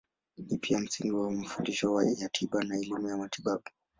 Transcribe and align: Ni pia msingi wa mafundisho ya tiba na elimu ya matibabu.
Ni 0.47 0.57
pia 0.57 0.79
msingi 0.79 1.11
wa 1.11 1.31
mafundisho 1.31 2.01
ya 2.03 2.29
tiba 2.29 2.63
na 2.63 2.77
elimu 2.77 3.09
ya 3.09 3.17
matibabu. 3.17 3.63